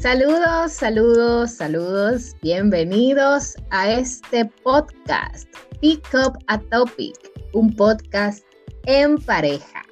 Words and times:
Saludos, 0.00 0.74
saludos, 0.74 1.50
saludos. 1.50 2.36
Bienvenidos 2.40 3.56
a 3.70 3.90
este 3.90 4.44
podcast, 4.62 5.48
Pick 5.80 6.06
Up 6.14 6.38
a 6.46 6.60
Topic, 6.60 7.16
un 7.52 7.74
podcast 7.74 8.44
en 8.86 9.18
pareja. 9.18 9.82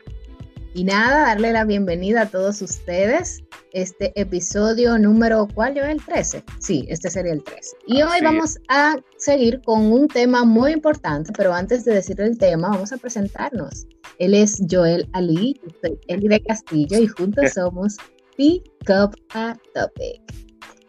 Y 0.75 0.85
nada, 0.85 1.23
darle 1.23 1.53
la 1.53 1.65
bienvenida 1.65 2.23
a 2.23 2.31
todos 2.31 2.63
ustedes. 2.63 3.43
Este 3.73 4.13
episodio 4.15 4.97
número, 4.97 5.49
¿cuál 5.53 5.75
yo? 5.75 5.85
El 5.85 6.01
13. 6.01 6.45
Sí, 6.61 6.87
este 6.89 7.11
sería 7.11 7.33
el 7.33 7.43
13. 7.43 7.77
Y 7.89 8.03
hoy 8.03 8.21
vamos 8.23 8.59
a 8.69 8.95
seguir 9.17 9.61
con 9.63 9.91
un 9.91 10.07
tema 10.07 10.45
muy 10.45 10.71
importante, 10.71 11.33
pero 11.37 11.53
antes 11.53 11.85
de 11.85 11.95
decir 11.95 12.21
el 12.21 12.39
tema, 12.39 12.69
vamos 12.69 12.93
a 12.93 12.97
presentarnos. 12.97 13.89
Él 14.21 14.35
es 14.35 14.63
Joel 14.71 15.09
Ali, 15.15 15.61
soy 15.83 15.99
Eli 16.07 16.29
de 16.29 16.41
Castillo 16.45 16.97
y 16.97 17.09
juntos 17.09 17.51
somos 17.55 17.97
Pick 18.37 18.63
Up 18.89 19.17
a 19.35 19.57
Topic. 19.75 20.21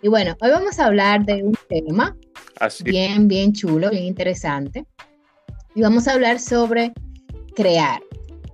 Y 0.01 0.09
bueno, 0.09 0.35
hoy 0.41 0.51
vamos 0.51 0.79
a 0.79 0.85
hablar 0.85 1.25
de 1.25 1.43
un 1.43 1.55
tema 1.69 2.15
bien, 2.83 3.27
bien 3.27 3.53
chulo, 3.53 3.89
bien 3.89 4.03
interesante. 4.03 4.85
Y 5.73 5.81
vamos 5.81 6.07
a 6.07 6.13
hablar 6.13 6.39
sobre 6.39 6.93
crear. 7.55 8.01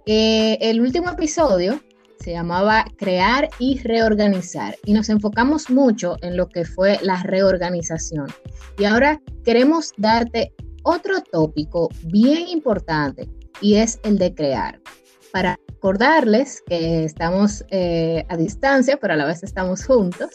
Eh, 0.06 0.58
el 0.62 0.82
último 0.82 1.10
episodio 1.10 1.82
se 2.20 2.32
llamaba 2.32 2.86
Crear 2.98 3.50
y 3.60 3.80
Reorganizar 3.80 4.78
y 4.86 4.94
nos 4.94 5.10
enfocamos 5.10 5.70
mucho 5.70 6.18
en 6.22 6.38
lo 6.38 6.48
que 6.48 6.64
fue 6.64 7.00
la 7.02 7.22
reorganización. 7.24 8.28
Y 8.78 8.86
ahora 8.86 9.22
queremos 9.44 9.92
darte 9.98 10.54
otro 10.84 11.22
tópico 11.22 11.90
bien 12.06 12.48
importante 12.48 13.30
y 13.62 13.76
es 13.76 14.00
el 14.04 14.18
de 14.18 14.34
crear. 14.34 14.80
Para 15.32 15.60
recordarles 15.84 16.64
que 16.66 17.04
estamos 17.04 17.66
eh, 17.70 18.24
a 18.30 18.38
distancia, 18.38 18.96
pero 18.96 19.16
a 19.16 19.18
la 19.18 19.26
vez 19.26 19.44
estamos 19.44 19.84
juntos. 19.84 20.30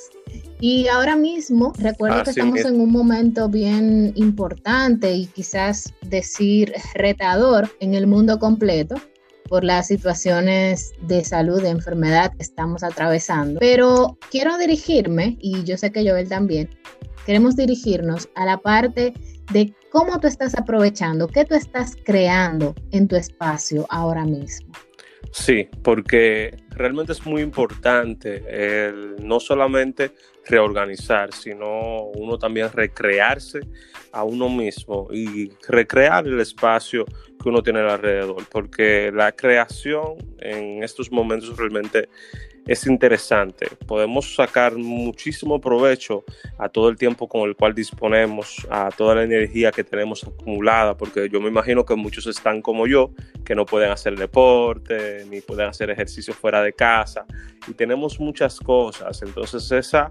Y 0.61 0.89
ahora 0.89 1.17
mismo 1.17 1.73
recuerdo 1.79 2.23
que 2.23 2.31
estamos 2.31 2.61
en 2.67 2.79
un 2.79 2.93
momento 2.93 3.49
bien 3.49 4.13
importante 4.15 5.11
y 5.11 5.25
quizás 5.25 5.95
decir 6.03 6.75
retador 6.93 7.71
en 7.81 7.95
el 7.95 8.07
mundo 8.07 8.39
completo 8.39 8.97
por 9.49 9.65
las 9.65 9.87
situaciones 9.87 10.93
de 11.01 11.25
salud, 11.25 11.63
de 11.63 11.71
enfermedad 11.71 12.31
que 12.37 12.43
estamos 12.43 12.83
atravesando. 12.83 13.59
Pero 13.59 14.19
quiero 14.31 14.59
dirigirme, 14.59 15.39
y 15.41 15.65
yo 15.65 15.79
sé 15.79 15.91
que 15.91 16.07
Joel 16.07 16.29
también, 16.29 16.69
queremos 17.25 17.57
dirigirnos 17.57 18.29
a 18.35 18.45
la 18.45 18.59
parte 18.59 19.15
de 19.51 19.73
cómo 19.91 20.21
tú 20.21 20.27
estás 20.27 20.55
aprovechando, 20.59 21.27
qué 21.27 21.47
tú 21.47 21.55
estás 21.55 21.97
creando 22.05 22.75
en 22.91 23.09
tu 23.09 23.17
espacio 23.17 23.87
ahora 23.89 24.27
mismo. 24.27 24.75
Sí, 25.33 25.69
porque 25.83 26.57
realmente 26.79 27.13
es 27.13 27.27
muy 27.27 27.43
importante 27.43 28.45
el 28.49 29.17
no 29.21 29.41
solamente 29.41 30.13
reorganizar, 30.47 31.35
sino 31.35 32.05
uno 32.15 32.39
también 32.39 32.71
recrearse 32.73 33.61
a 34.13 34.25
uno 34.25 34.49
mismo 34.49 35.09
y 35.13 35.51
recrear 35.69 36.27
el 36.27 36.41
espacio 36.41 37.05
que 37.43 37.49
uno 37.49 37.63
tiene 37.63 37.81
alrededor, 37.81 38.45
porque 38.51 39.11
la 39.13 39.33
creación 39.33 40.17
en 40.39 40.83
estos 40.83 41.13
momentos 41.13 41.57
realmente 41.57 42.09
es 42.69 42.87
interesante. 42.87 43.67
Podemos 43.87 44.35
sacar 44.35 44.77
muchísimo 44.77 45.59
provecho 45.59 46.25
a 46.59 46.69
todo 46.69 46.91
el 46.91 46.97
tiempo 46.97 47.27
con 47.27 47.49
el 47.49 47.57
cual 47.57 47.75
disponemos, 47.75 48.67
a 48.71 48.91
toda 48.91 49.15
la 49.15 49.23
energía 49.25 49.73
que 49.73 49.85
tenemos 49.85 50.23
acumulada, 50.23 50.95
porque 50.95 51.31
yo 51.31 51.41
me 51.41 51.49
imagino 51.49 51.87
que 51.87 51.95
muchos 51.95 52.27
están 52.27 52.61
como 52.61 52.87
yo, 52.87 53.11
que 53.43 53.55
no 53.55 53.65
pueden 53.65 53.91
hacer 53.91 54.17
deporte, 54.17 55.25
ni 55.31 55.41
pueden 55.41 55.69
hacer 55.69 55.89
ejercicio 55.89 56.35
fuera 56.35 56.63
de 56.63 56.68
casa, 56.73 57.27
y 57.67 57.75
tenemos 57.75 58.19
muchas 58.21 58.59
cosas. 58.59 59.23
Entonces 59.23 59.71
esa 59.73 60.11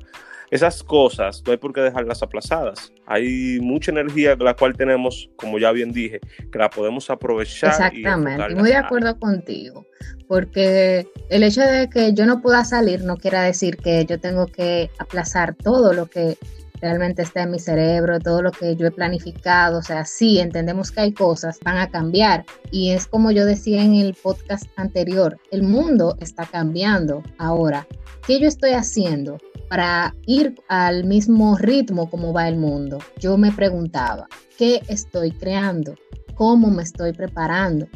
esas 0.49 0.81
cosas 0.83 1.43
no 1.45 1.51
hay 1.51 1.57
por 1.57 1.73
qué 1.73 1.81
dejarlas 1.81 2.23
aplazadas. 2.23 2.91
Hay 3.05 3.59
mucha 3.61 3.91
energía 3.91 4.35
la 4.39 4.55
cual 4.55 4.75
tenemos, 4.75 5.29
como 5.35 5.59
ya 5.59 5.71
bien 5.71 5.91
dije, 5.91 6.19
que 6.51 6.59
la 6.59 6.69
podemos 6.69 7.09
aprovechar. 7.09 7.71
Exactamente, 7.71 8.51
y 8.51 8.55
muy 8.55 8.69
de 8.69 8.77
acuerdo 8.77 9.17
contigo, 9.19 9.85
porque 10.27 11.07
el 11.29 11.43
hecho 11.43 11.61
de 11.61 11.89
que 11.89 12.13
yo 12.13 12.25
no 12.25 12.41
pueda 12.41 12.63
salir 12.63 13.03
no 13.03 13.17
quiere 13.17 13.39
decir 13.39 13.77
que 13.77 14.05
yo 14.05 14.19
tengo 14.19 14.47
que 14.47 14.89
aplazar 14.99 15.55
todo 15.55 15.93
lo 15.93 16.05
que 16.05 16.37
realmente 16.81 17.21
está 17.21 17.43
en 17.43 17.51
mi 17.51 17.59
cerebro, 17.59 18.19
todo 18.19 18.41
lo 18.41 18.51
que 18.51 18.75
yo 18.75 18.87
he 18.87 18.91
planificado, 18.91 19.79
o 19.79 19.83
sea, 19.83 20.05
sí, 20.05 20.39
entendemos 20.39 20.91
que 20.91 21.01
hay 21.01 21.13
cosas, 21.13 21.59
van 21.63 21.77
a 21.77 21.89
cambiar. 21.89 22.45
Y 22.71 22.91
es 22.91 23.07
como 23.07 23.31
yo 23.31 23.45
decía 23.45 23.83
en 23.83 23.95
el 23.95 24.13
podcast 24.13 24.65
anterior, 24.75 25.39
el 25.51 25.63
mundo 25.63 26.17
está 26.19 26.45
cambiando 26.45 27.23
ahora. 27.37 27.87
¿Qué 28.25 28.39
yo 28.39 28.47
estoy 28.47 28.71
haciendo 28.71 29.37
para 29.67 30.15
ir 30.25 30.55
al 30.67 31.03
mismo 31.03 31.57
ritmo 31.57 32.09
como 32.09 32.33
va 32.33 32.47
el 32.47 32.57
mundo. 32.57 32.99
Yo 33.19 33.37
me 33.37 33.51
preguntaba, 33.51 34.27
¿qué 34.57 34.81
estoy 34.87 35.31
creando? 35.31 35.95
¿Cómo 36.35 36.69
me 36.69 36.83
estoy 36.83 37.13
preparando? 37.13 37.87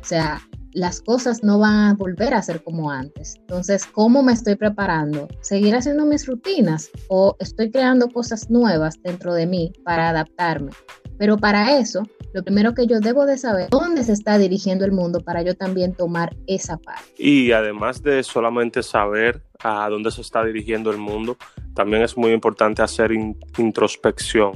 O 0.00 0.04
sea, 0.04 0.40
las 0.72 1.00
cosas 1.00 1.42
no 1.42 1.58
van 1.58 1.90
a 1.90 1.94
volver 1.94 2.34
a 2.34 2.42
ser 2.42 2.62
como 2.62 2.90
antes. 2.90 3.36
Entonces, 3.40 3.86
¿cómo 3.86 4.22
me 4.22 4.32
estoy 4.32 4.56
preparando? 4.56 5.28
¿Seguir 5.40 5.74
haciendo 5.74 6.04
mis 6.04 6.26
rutinas 6.26 6.90
o 7.08 7.36
estoy 7.40 7.70
creando 7.70 8.08
cosas 8.08 8.50
nuevas 8.50 9.00
dentro 9.02 9.34
de 9.34 9.46
mí 9.46 9.72
para 9.84 10.10
adaptarme? 10.10 10.70
Pero 11.18 11.36
para 11.36 11.78
eso, 11.78 12.04
lo 12.32 12.44
primero 12.44 12.74
que 12.74 12.86
yo 12.86 13.00
debo 13.00 13.26
de 13.26 13.38
saber 13.38 13.68
dónde 13.70 14.04
se 14.04 14.12
está 14.12 14.38
dirigiendo 14.38 14.84
el 14.84 14.92
mundo 14.92 15.20
para 15.20 15.42
yo 15.42 15.54
también 15.54 15.94
tomar 15.94 16.36
esa 16.46 16.76
parte. 16.76 17.02
Y 17.18 17.50
además 17.52 18.02
de 18.02 18.22
solamente 18.22 18.82
saber 18.82 19.42
a 19.60 19.88
dónde 19.88 20.10
se 20.12 20.20
está 20.20 20.44
dirigiendo 20.44 20.90
el 20.90 20.98
mundo, 20.98 21.36
también 21.74 22.02
es 22.02 22.16
muy 22.16 22.32
importante 22.32 22.82
hacer 22.82 23.10
introspección, 23.12 24.52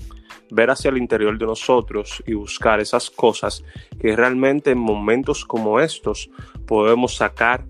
ver 0.53 0.71
hacia 0.71 0.91
el 0.91 0.99
interior 0.99 1.37
de 1.39 1.47
nosotros 1.47 2.23
y 2.27 2.35
buscar 2.35 2.81
esas 2.81 3.11
cosas 3.11 3.65
que 4.01 4.15
realmente 4.15 4.71
en 4.71 4.79
momentos 4.79 5.45
como 5.45 5.81
estos 5.81 6.31
podemos 6.67 7.17
sacar 7.17 7.65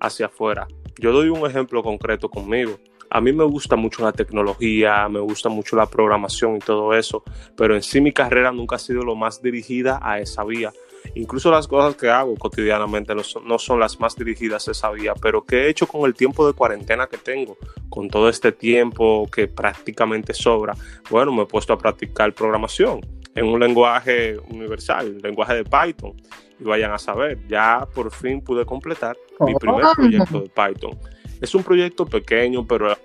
hacia 0.00 0.26
afuera. 0.26 0.66
Yo 0.98 1.12
doy 1.12 1.28
un 1.28 1.46
ejemplo 1.46 1.82
concreto 1.82 2.28
conmigo 2.28 2.78
a 3.10 3.20
mí 3.20 3.32
me 3.32 3.44
gusta 3.44 3.76
mucho 3.76 4.02
la 4.02 4.12
tecnología, 4.12 5.08
me 5.08 5.20
gusta 5.20 5.48
mucho 5.48 5.76
la 5.76 5.86
programación 5.86 6.56
y 6.56 6.58
todo 6.58 6.94
eso, 6.94 7.22
pero 7.56 7.74
en 7.74 7.82
sí 7.82 8.00
mi 8.00 8.12
carrera 8.12 8.52
nunca 8.52 8.76
ha 8.76 8.78
sido 8.78 9.02
lo 9.02 9.14
más 9.14 9.42
dirigida 9.42 9.98
a 10.02 10.18
esa 10.18 10.44
vía. 10.44 10.72
Incluso 11.14 11.50
las 11.50 11.66
cosas 11.68 11.96
que 11.96 12.08
hago 12.08 12.34
cotidianamente 12.36 13.14
no 13.14 13.58
son, 13.58 13.80
las 13.80 14.00
más 14.00 14.16
dirigidas 14.16 14.68
a 14.68 14.72
esa 14.72 14.90
vía, 14.90 15.14
pero 15.20 15.44
que 15.44 15.64
he 15.64 15.68
hecho 15.68 15.86
con 15.86 16.06
el 16.06 16.14
tiempo 16.14 16.46
de 16.46 16.52
cuarentena 16.52 17.06
que 17.06 17.18
tengo, 17.18 17.56
con 17.88 18.08
todo 18.08 18.28
este 18.28 18.52
tiempo 18.52 19.28
que 19.30 19.48
prácticamente 19.48 20.34
sobra, 20.34 20.74
bueno, 21.10 21.32
me 21.32 21.42
he 21.42 21.46
puesto 21.46 21.72
a 21.72 21.78
practicar 21.78 22.32
programación 22.32 23.00
en 23.34 23.46
un 23.46 23.60
lenguaje 23.60 24.38
universal, 24.50 25.06
el 25.06 25.18
lenguaje 25.18 25.54
de 25.54 25.64
Python. 25.64 26.14
Y 26.58 26.64
vayan 26.64 26.92
a 26.92 26.98
saber, 26.98 27.38
ya 27.48 27.86
por 27.94 28.10
fin 28.10 28.40
pude 28.40 28.64
completar 28.64 29.16
mi 29.40 29.54
primer 29.54 29.84
proyecto 29.94 30.40
de 30.40 30.48
Python. 30.48 30.98
Es 31.40 31.54
un 31.54 31.62
proyecto 31.62 32.06
pequeño, 32.06 32.66
pero 32.66 32.96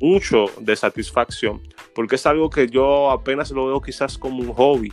mucho 0.00 0.46
de 0.58 0.74
satisfacción, 0.74 1.60
porque 1.94 2.16
es 2.16 2.26
algo 2.26 2.50
que 2.50 2.66
yo 2.66 3.10
apenas 3.10 3.50
lo 3.52 3.66
veo 3.66 3.80
quizás 3.80 4.18
como 4.18 4.38
un 4.38 4.52
hobby, 4.52 4.92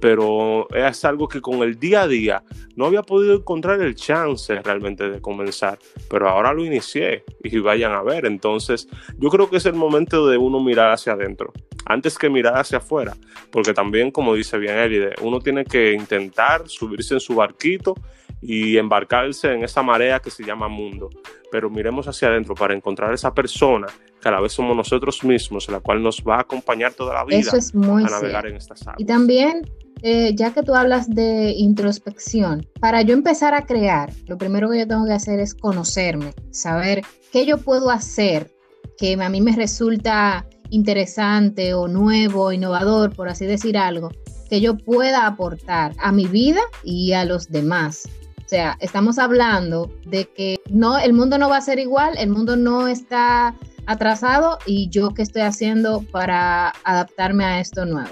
pero 0.00 0.68
es 0.70 1.04
algo 1.04 1.28
que 1.28 1.40
con 1.40 1.62
el 1.62 1.78
día 1.78 2.02
a 2.02 2.08
día 2.08 2.42
no 2.76 2.86
había 2.86 3.02
podido 3.02 3.34
encontrar 3.34 3.80
el 3.80 3.94
chance 3.94 4.54
realmente 4.62 5.08
de 5.08 5.20
comenzar, 5.20 5.78
pero 6.08 6.28
ahora 6.28 6.52
lo 6.52 6.64
inicié 6.64 7.24
y 7.42 7.58
vayan 7.58 7.92
a 7.92 8.02
ver, 8.02 8.26
entonces 8.26 8.88
yo 9.18 9.28
creo 9.28 9.50
que 9.50 9.58
es 9.58 9.66
el 9.66 9.74
momento 9.74 10.26
de 10.28 10.38
uno 10.38 10.60
mirar 10.60 10.90
hacia 10.92 11.12
adentro, 11.12 11.52
antes 11.84 12.18
que 12.18 12.30
mirar 12.30 12.56
hacia 12.56 12.78
afuera, 12.78 13.16
porque 13.50 13.74
también 13.74 14.10
como 14.10 14.34
dice 14.34 14.58
bien 14.58 14.78
Elide, 14.78 15.14
uno 15.22 15.40
tiene 15.40 15.64
que 15.64 15.92
intentar 15.92 16.68
subirse 16.68 17.14
en 17.14 17.20
su 17.20 17.34
barquito 17.34 17.94
y 18.42 18.78
embarcarse 18.78 19.52
en 19.52 19.64
esa 19.64 19.82
marea 19.82 20.20
que 20.20 20.30
se 20.30 20.44
llama 20.44 20.68
mundo. 20.68 21.10
Pero 21.50 21.68
miremos 21.68 22.06
hacia 22.08 22.28
adentro 22.28 22.54
para 22.54 22.74
encontrar 22.74 23.12
esa 23.12 23.34
persona 23.34 23.86
que 24.20 24.28
a 24.28 24.32
la 24.32 24.40
vez 24.40 24.52
somos 24.52 24.76
nosotros 24.76 25.22
mismos, 25.24 25.68
la 25.68 25.80
cual 25.80 26.02
nos 26.02 26.22
va 26.22 26.36
a 26.36 26.40
acompañar 26.40 26.92
toda 26.92 27.14
la 27.14 27.24
vida 27.24 27.38
Eso 27.38 27.56
es 27.56 27.74
muy 27.74 28.04
a 28.04 28.08
navegar 28.08 28.46
en 28.46 28.56
estas 28.56 28.82
aguas. 28.82 29.00
Y 29.00 29.04
también, 29.04 29.62
eh, 30.02 30.34
ya 30.34 30.52
que 30.52 30.62
tú 30.62 30.74
hablas 30.74 31.08
de 31.08 31.52
introspección, 31.52 32.66
para 32.80 33.02
yo 33.02 33.14
empezar 33.14 33.54
a 33.54 33.66
crear, 33.66 34.12
lo 34.26 34.38
primero 34.38 34.70
que 34.70 34.78
yo 34.78 34.88
tengo 34.88 35.06
que 35.06 35.12
hacer 35.12 35.40
es 35.40 35.54
conocerme, 35.54 36.32
saber 36.50 37.02
qué 37.32 37.46
yo 37.46 37.58
puedo 37.58 37.90
hacer 37.90 38.50
que 38.98 39.14
a 39.14 39.28
mí 39.28 39.40
me 39.40 39.56
resulta 39.56 40.46
interesante 40.70 41.74
o 41.74 41.88
nuevo, 41.88 42.52
innovador, 42.52 43.14
por 43.14 43.28
así 43.28 43.46
decir 43.46 43.76
algo, 43.76 44.10
que 44.48 44.60
yo 44.60 44.76
pueda 44.76 45.26
aportar 45.26 45.94
a 45.98 46.12
mi 46.12 46.26
vida 46.26 46.60
y 46.84 47.12
a 47.12 47.24
los 47.24 47.48
demás. 47.48 48.08
O 48.44 48.48
sea, 48.48 48.76
estamos 48.80 49.18
hablando 49.18 49.90
de 50.06 50.26
que 50.26 50.58
no, 50.70 50.98
el 50.98 51.12
mundo 51.12 51.38
no 51.38 51.48
va 51.48 51.58
a 51.58 51.60
ser 51.60 51.78
igual, 51.78 52.14
el 52.18 52.30
mundo 52.30 52.56
no 52.56 52.88
está 52.88 53.54
atrasado 53.86 54.58
y 54.66 54.88
yo 54.90 55.10
qué 55.10 55.22
estoy 55.22 55.42
haciendo 55.42 56.02
para 56.10 56.72
adaptarme 56.84 57.44
a 57.44 57.60
esto 57.60 57.86
nuevo. 57.86 58.10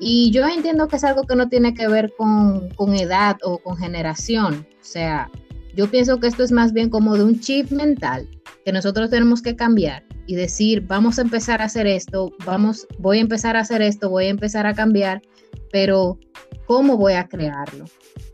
Y 0.00 0.30
yo 0.30 0.46
entiendo 0.48 0.88
que 0.88 0.96
es 0.96 1.04
algo 1.04 1.24
que 1.24 1.36
no 1.36 1.48
tiene 1.48 1.74
que 1.74 1.86
ver 1.86 2.12
con, 2.16 2.70
con 2.70 2.94
edad 2.94 3.36
o 3.42 3.58
con 3.58 3.76
generación. 3.76 4.66
O 4.80 4.84
sea, 4.84 5.30
yo 5.76 5.90
pienso 5.90 6.18
que 6.18 6.26
esto 6.26 6.42
es 6.42 6.52
más 6.52 6.72
bien 6.72 6.88
como 6.88 7.16
de 7.16 7.24
un 7.24 7.38
chip 7.38 7.70
mental 7.70 8.26
que 8.64 8.72
nosotros 8.72 9.10
tenemos 9.10 9.42
que 9.42 9.56
cambiar 9.56 10.04
y 10.26 10.34
decir, 10.34 10.86
vamos 10.86 11.18
a 11.18 11.22
empezar 11.22 11.60
a 11.60 11.66
hacer 11.66 11.86
esto, 11.86 12.32
vamos, 12.44 12.86
voy 12.98 13.18
a 13.18 13.20
empezar 13.20 13.56
a 13.56 13.60
hacer 13.60 13.82
esto, 13.82 14.10
voy 14.10 14.26
a 14.26 14.30
empezar 14.30 14.66
a 14.66 14.74
cambiar, 14.74 15.22
pero 15.70 16.18
¿cómo 16.66 16.96
voy 16.96 17.14
a 17.14 17.28
crearlo? 17.28 17.84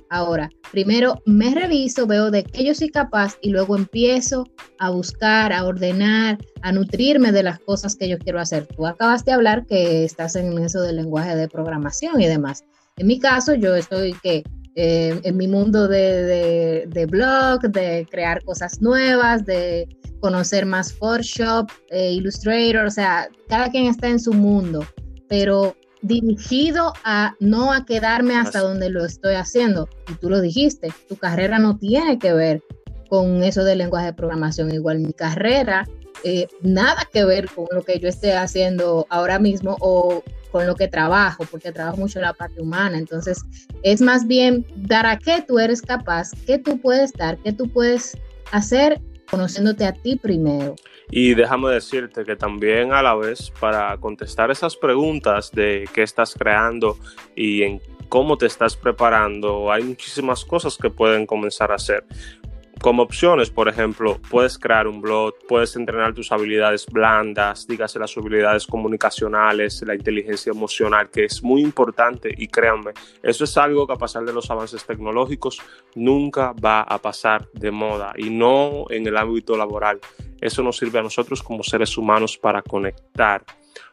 Ahora, 0.09 0.51
primero 0.71 1.21
me 1.27 1.55
reviso, 1.55 2.07
veo 2.07 2.31
de 2.31 2.45
qué 2.45 2.65
yo 2.65 2.75
soy 2.75 2.91
capaz 2.91 3.37
y 3.43 3.51
luego 3.51 3.77
empiezo 3.77 4.47
a 4.79 4.91
buscar, 4.91 5.53
a 5.53 5.65
ordenar, 5.65 6.39
a 6.63 6.73
nutrirme 6.73 7.33
de 7.33 7.43
las 7.43 7.59
cosas 7.59 7.97
que 7.97 8.09
yo 8.09 8.19
quiero 8.19 8.41
hacer. 8.41 8.67
Tú 8.67 8.87
acabas 8.87 9.25
de 9.25 9.33
hablar 9.33 9.67
que 9.67 10.05
estás 10.05 10.37
en 10.37 10.57
eso 10.59 10.81
del 10.83 10.97
lenguaje 10.97 11.35
de 11.35 11.49
programación 11.49 12.21
y 12.21 12.27
demás. 12.27 12.65
En 12.97 13.09
mi 13.09 13.19
caso, 13.19 13.55
yo 13.55 13.75
estoy 13.75 14.15
que 14.23 14.45
eh, 14.79 15.19
en 15.25 15.37
mi 15.37 15.49
mundo 15.49 15.89
de, 15.89 16.87
de, 16.87 17.07
blog, 17.07 17.63
de 17.63 18.07
crear 18.11 18.45
cosas 18.45 18.81
nuevas, 18.83 19.45
de 19.47 19.89
conocer 20.21 20.67
más 20.67 20.93
Photoshop, 20.93 21.71
eh, 21.91 22.13
Illustrator, 22.13 22.85
o 22.85 22.91
sea, 22.91 23.29
cada 23.49 23.71
quien 23.71 23.87
está 23.87 24.09
en 24.09 24.21
su 24.21 24.35
mundo, 24.35 24.85
pero 25.29 25.75
dirigido 26.03 26.93
a 27.05 27.35
no 27.41 27.73
a 27.73 27.85
quedarme 27.85 28.37
hasta 28.37 28.61
donde 28.61 28.91
lo 28.91 29.05
estoy 29.05 29.35
haciendo. 29.35 29.89
Y 30.09 30.15
tú 30.15 30.31
lo 30.31 30.41
dijiste, 30.41 30.93
tu 31.09 31.17
carrera 31.17 31.59
no 31.59 31.77
tiene 31.77 32.19
que 32.19 32.33
ver 32.33 32.63
con 33.09 33.43
eso 33.43 33.65
del 33.65 33.79
lenguaje 33.79 34.07
de 34.07 34.13
programación. 34.13 34.73
Igual 34.73 35.01
mi 35.01 35.13
carrera, 35.13 35.87
eh, 36.25 36.49
nada 36.63 37.09
que 37.13 37.25
ver 37.25 37.49
con 37.49 37.67
lo 37.71 37.83
que 37.83 37.99
yo 37.99 38.09
esté 38.09 38.35
haciendo 38.35 39.07
ahora 39.11 39.39
mismo 39.39 39.77
o 39.81 40.23
con 40.51 40.67
lo 40.67 40.75
que 40.75 40.89
trabajo, 40.89 41.45
porque 41.51 41.73
trabajo 41.73 41.99
mucho 41.99 42.19
en 42.19 42.25
la 42.25 42.33
parte 42.33 42.63
humana. 42.63 42.99
Entonces, 42.99 43.43
es 43.83 44.01
más 44.01 44.27
bien 44.27 44.67
dar 44.77 45.07
a 45.07 45.19
qué 45.19 45.45
tú 45.47 45.59
eres 45.59 45.83
capaz, 45.83 46.31
qué 46.47 46.59
tú 46.59 46.81
puedes 46.81 47.13
dar, 47.13 47.37
qué 47.39 47.53
tú 47.53 47.69
puedes 47.69 48.17
hacer 48.53 49.01
conociéndote 49.31 49.85
a 49.85 49.93
ti 49.93 50.17
primero. 50.17 50.77
Y 51.11 51.35
déjame 51.35 51.71
decirte 51.71 52.25
que 52.25 52.37
también 52.37 52.93
a 52.93 53.03
la 53.03 53.15
vez 53.15 53.53
para 53.61 53.97
contestar 53.99 54.51
esas 54.51 54.77
preguntas 54.77 55.53
de 55.53 55.89
qué 55.95 56.03
estás 56.03 56.35
creando 56.35 56.99
y 57.35 57.63
en 57.63 57.81
cómo 58.09 58.37
te 58.39 58.47
estás 58.47 58.77
preparando, 58.77 59.71
hay 59.71 59.83
muchísimas 59.83 60.45
cosas 60.45 60.77
que 60.77 60.91
pueden 60.91 61.27
comenzar 61.27 61.73
a 61.73 61.77
hacer 61.77 62.05
como 62.81 63.03
opciones, 63.03 63.51
por 63.51 63.69
ejemplo, 63.69 64.19
puedes 64.31 64.59
crear 64.59 64.87
un 64.87 65.01
blog, 65.01 65.35
puedes 65.49 65.75
entrenar 65.77 66.15
tus 66.15 66.31
habilidades 66.31 66.87
blandas, 66.87 67.67
dígase 67.67 67.99
las 67.99 68.17
habilidades 68.17 68.67
comunicacionales, 68.67 69.83
la 69.87 69.95
inteligencia 69.95 70.51
emocional, 70.51 71.11
que 71.11 71.25
es 71.25 71.43
muy 71.43 71.63
importante 71.63 72.33
y 72.37 72.47
créanme, 72.49 72.93
eso 73.23 73.45
es 73.45 73.57
algo 73.57 73.87
que 73.87 73.95
a 73.95 73.97
pasar 73.97 74.25
de 74.25 74.33
los 74.33 74.51
avances 74.51 74.85
tecnológicos 74.85 75.61
nunca 75.95 76.53
va 76.53 76.83
a 76.83 76.99
pasar 76.99 77.49
de 77.55 77.71
moda 77.71 78.13
y 78.17 78.31
no 78.31 78.85
en 78.91 79.07
el 79.07 79.17
ámbito 79.17 79.57
laboral. 79.57 79.99
Eso 80.41 80.63
nos 80.63 80.77
sirve 80.77 80.99
a 80.99 81.03
nosotros 81.03 81.43
como 81.43 81.63
seres 81.63 81.97
humanos 81.97 82.37
para 82.37 82.63
conectar. 82.63 83.43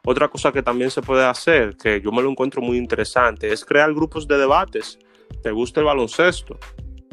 Otra 0.05 0.27
cosa 0.27 0.51
que 0.51 0.61
también 0.61 0.91
se 0.91 1.01
puede 1.01 1.25
hacer, 1.25 1.77
que 1.77 2.01
yo 2.01 2.11
me 2.11 2.21
lo 2.21 2.29
encuentro 2.29 2.61
muy 2.61 2.77
interesante, 2.77 3.51
es 3.51 3.63
crear 3.63 3.93
grupos 3.93 4.27
de 4.27 4.37
debates. 4.37 4.99
¿Te 5.41 5.51
gusta 5.51 5.79
el 5.79 5.85
baloncesto? 5.85 6.59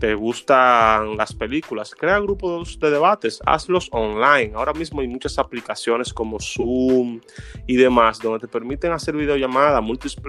Te 0.00 0.14
gustan 0.14 1.19
las 1.19 1.35
películas, 1.35 1.94
crea 1.94 2.19
grupos 2.20 2.81
de 2.81 2.91
debates, 2.91 3.38
hazlos 3.44 3.88
online. 3.93 4.52
Ahora 4.55 4.73
mismo 4.73 5.02
hay 5.02 5.08
muchas 5.08 5.38
aplicaciones 5.38 6.14
como 6.14 6.41
Zoom 6.41 7.20
y 7.67 7.76
demás 7.76 8.19
donde 8.19 8.41
te 8.41 8.49
permiten 8.49 8.93
hacer 8.93 9.14
videollamadas, 9.14 9.82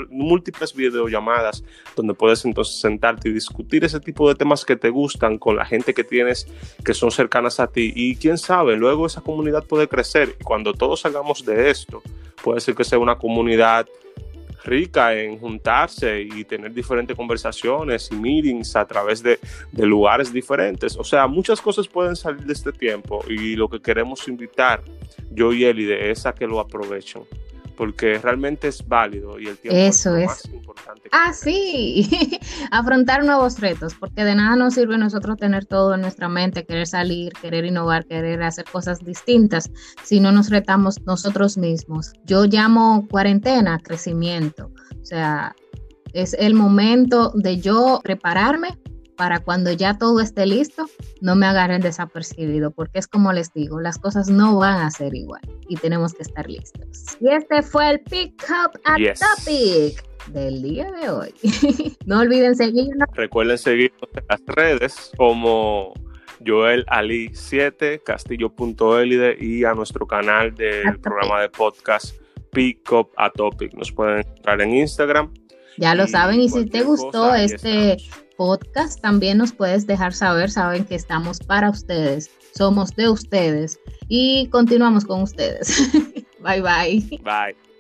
múltiples, 0.10 0.76
videollamadas, 0.76 1.64
donde 1.96 2.14
puedes 2.14 2.44
entonces 2.44 2.82
sentarte 2.82 3.30
y 3.30 3.34
discutir 3.34 3.86
ese 3.86 4.02
tipo 4.02 4.28
de 4.28 4.36
temas 4.36 4.66
que 4.66 4.76
te 4.76 4.90
gustan 4.90 5.38
con 5.38 5.56
la 5.56 5.66
gente 5.66 5.94
que 5.94 6.04
tienes 6.04 6.48
que 6.84 6.94
son 6.94 7.10
cercanas 7.10 7.62
a 7.62 7.68
ti. 7.68 7.94
Y 7.96 8.18
quién 8.18 8.38
sabe, 8.38 8.76
luego 8.76 9.06
esa 9.06 9.22
comunidad 9.22 9.64
puede 9.64 9.88
crecer 9.88 10.36
cuando 10.44 10.74
todos 10.74 11.00
salgamos 11.00 11.46
de 11.46 11.70
esto, 11.70 12.04
puede 12.44 12.60
ser 12.60 12.76
que 12.76 12.84
sea 12.84 13.00
una 13.00 13.18
comunidad 13.18 13.88
rica 14.64 15.14
en 15.16 15.40
juntarse 15.40 16.22
y 16.22 16.44
tener 16.44 16.74
diferentes 16.74 17.16
conversaciones 17.16 18.10
y 18.12 18.16
meetings 18.16 18.76
a 18.76 18.86
través 18.86 19.22
de, 19.24 19.40
de, 19.72 19.86
lugares 19.86 20.32
diferentes. 20.32 20.96
O 20.98 21.04
sea, 21.04 21.28
muchas 21.28 21.62
cosas 21.62 21.88
pueden 21.88 22.16
salir 22.16 22.46
de 22.46 22.54
este 22.54 22.72
tiempo 22.72 23.24
y 23.28 23.56
lo 23.56 23.70
que 23.70 23.82
queremos 23.82 24.28
invitar 24.28 24.82
yo 25.32 25.54
y 25.54 25.66
Elide 25.66 26.12
es 26.12 26.26
a 26.26 26.34
que 26.34 26.48
lo 26.48 26.60
aprovechen 26.60 27.24
porque 27.76 28.18
realmente 28.20 28.68
es 28.68 28.88
válido 28.88 29.40
y 29.40 29.48
el 29.48 29.58
tiempo 29.58 29.78
Eso 29.78 30.16
es, 30.16 30.28
más 30.28 30.46
importante. 30.46 31.10
Ah, 31.12 31.34
sí, 31.34 32.10
afrontar 32.72 33.24
nuevos 33.24 33.60
retos, 33.60 33.96
porque 33.96 34.24
de 34.24 34.36
nada 34.36 34.56
nos 34.56 34.76
sirve 34.76 34.98
nosotros 34.98 35.38
tener 35.38 35.66
todo 35.66 35.96
en 35.96 36.02
nuestra 36.02 36.30
mente, 36.30 36.66
querer 36.66 36.88
salir, 36.88 37.34
querer 37.34 37.66
innovar, 37.66 38.06
querer 38.06 38.44
hacer 38.44 38.66
cosas 38.66 39.00
distintas, 39.00 39.72
si 40.04 40.20
no 40.20 40.32
nos 40.32 40.50
retamos 40.50 41.02
nosotros 41.06 41.58
mismos. 41.58 42.14
Yo 42.26 42.46
llamo 42.46 43.08
cuarentena 43.10 43.80
crecimiento, 43.80 44.72
o 45.02 45.06
sea, 45.06 45.56
es 46.14 46.34
el 46.34 46.54
momento 46.54 47.32
de 47.36 47.60
yo 47.60 48.00
prepararme 48.04 48.78
para 49.16 49.40
cuando 49.40 49.72
ya 49.72 49.98
todo 49.98 50.20
esté 50.20 50.46
listo, 50.46 50.90
no 51.22 51.36
me 51.36 51.46
agarren 51.46 51.82
desapercibido, 51.82 52.72
porque 52.72 53.00
es 53.00 53.08
como 53.08 53.34
les 53.34 53.54
digo, 53.54 53.80
las 53.80 53.98
cosas 53.98 54.30
no 54.30 54.58
van 54.58 54.82
a 54.82 54.92
ser 54.92 55.16
igual 55.16 55.42
y 55.68 55.76
tenemos 55.76 56.14
que 56.14 56.24
estar 56.24 56.50
listos. 56.50 57.18
Y 57.20 57.30
este 57.30 57.62
fue 57.62 57.90
el 57.90 58.00
Pick 58.02 58.44
Up 58.50 58.80
a 58.86 58.96
Topic 58.96 60.04
del 60.28 60.62
día 60.62 60.92
de 60.92 61.10
hoy. 61.10 61.34
no 62.06 62.20
olviden 62.20 62.56
seguirnos. 62.56 63.08
Recuerden 63.14 63.58
seguirnos 63.58 64.10
en 64.16 64.24
las 64.30 64.42
redes 64.46 65.12
como 65.18 65.94
Joel 66.46 66.86
Ali 66.88 67.32
7, 67.34 68.02
castillo.elide 68.04 69.38
y 69.40 69.64
a 69.64 69.74
nuestro 69.74 70.08
canal 70.08 70.54
del 70.56 71.00
programa 71.00 71.42
de 71.42 71.50
podcast 71.50 72.16
Pick 72.52 72.92
Up 72.92 73.10
a 73.18 73.30
Topic. 73.30 73.74
Nos 73.74 73.92
pueden 73.92 74.20
encontrar 74.20 74.62
en 74.62 74.76
Instagram. 74.76 75.34
Ya 75.78 75.96
lo 75.96 76.08
saben, 76.08 76.42
y 76.42 76.50
si 76.50 76.66
te 76.66 76.84
gustó 76.84 77.34
este 77.34 77.98
podcast, 78.42 79.00
también 79.02 79.38
nos 79.38 79.52
puedes 79.54 79.86
dejar 79.86 80.14
saber, 80.14 80.50
saben 80.50 80.84
que 80.84 80.96
estamos 80.96 81.38
para 81.38 81.70
ustedes, 81.70 82.32
somos 82.56 82.90
de 82.96 83.08
ustedes 83.08 83.80
y 84.08 84.48
continuamos 84.48 85.06
con 85.06 85.22
ustedes. 85.22 85.92
bye 86.40 86.60
bye. 86.60 87.20
Bye. 87.24 87.71